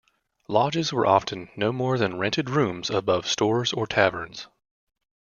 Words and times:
Lodges 0.47 0.91
were 0.91 1.05
often 1.05 1.49
no 1.55 1.71
more 1.71 1.95
than 1.99 2.17
rented 2.17 2.49
rooms 2.49 2.89
above 2.89 3.27
stores 3.27 3.71
or 3.71 3.85
taverns. 3.85 4.47